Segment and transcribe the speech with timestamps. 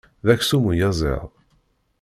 [0.25, 1.23] D aksum uyaziḍ.